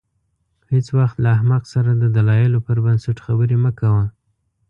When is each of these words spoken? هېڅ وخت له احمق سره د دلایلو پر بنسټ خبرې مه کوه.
هېڅ 0.71 0.87
وخت 0.97 1.17
له 1.23 1.29
احمق 1.35 1.63
سره 1.73 1.91
د 1.95 2.03
دلایلو 2.17 2.59
پر 2.67 2.77
بنسټ 2.85 3.17
خبرې 3.25 3.57
مه 3.63 3.71
کوه. 3.79 4.05